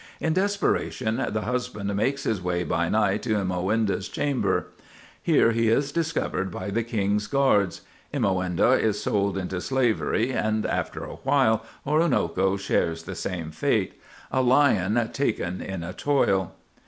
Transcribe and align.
In 0.19 0.33
desperation, 0.33 1.23
the 1.29 1.41
husband 1.41 1.95
makes 1.95 2.23
his 2.23 2.41
way 2.41 2.63
by 2.63 2.89
night 2.89 3.21
to 3.21 3.35
Imoinda's 3.35 4.09
chamber. 4.09 4.69
Here 5.21 5.51
he 5.51 5.69
is 5.69 5.91
discovered 5.91 6.49
by 6.49 6.71
the 6.71 6.81
king's 6.81 7.27
guards; 7.27 7.81
Imoinda 8.11 8.71
is 8.81 8.99
sold 8.99 9.37
into 9.37 9.61
slavery; 9.61 10.31
and 10.31 10.65
after 10.65 11.03
a 11.03 11.17
while 11.17 11.63
Oroonoko 11.85 12.57
shares 12.57 13.03
the 13.03 13.13
same 13.13 13.51
fate—"a 13.51 14.41
lion 14.41 15.09
taken 15.13 15.61
in 15.61 15.83
a 15.83 15.93
toil." 15.93 16.55